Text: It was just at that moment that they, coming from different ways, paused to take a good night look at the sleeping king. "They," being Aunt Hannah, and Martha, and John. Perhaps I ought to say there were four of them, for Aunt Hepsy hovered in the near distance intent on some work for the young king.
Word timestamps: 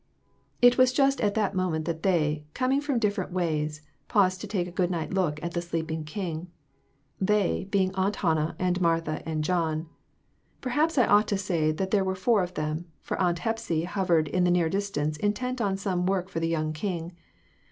It 0.63 0.79
was 0.79 0.91
just 0.91 1.21
at 1.21 1.35
that 1.35 1.53
moment 1.53 1.85
that 1.85 2.01
they, 2.01 2.43
coming 2.55 2.81
from 2.81 2.97
different 2.97 3.31
ways, 3.31 3.83
paused 4.07 4.41
to 4.41 4.47
take 4.47 4.65
a 4.67 4.71
good 4.71 4.89
night 4.89 5.13
look 5.13 5.39
at 5.43 5.51
the 5.53 5.61
sleeping 5.61 6.05
king. 6.05 6.47
"They," 7.19 7.67
being 7.69 7.93
Aunt 7.93 8.15
Hannah, 8.15 8.55
and 8.57 8.81
Martha, 8.81 9.21
and 9.29 9.43
John. 9.43 9.89
Perhaps 10.59 10.97
I 10.97 11.05
ought 11.05 11.27
to 11.27 11.37
say 11.37 11.71
there 11.71 12.03
were 12.03 12.15
four 12.15 12.41
of 12.41 12.55
them, 12.55 12.87
for 13.03 13.21
Aunt 13.21 13.37
Hepsy 13.37 13.83
hovered 13.83 14.27
in 14.27 14.43
the 14.43 14.49
near 14.49 14.69
distance 14.69 15.17
intent 15.17 15.61
on 15.61 15.77
some 15.77 16.07
work 16.07 16.29
for 16.29 16.39
the 16.39 16.47
young 16.49 16.73
king. 16.73 17.11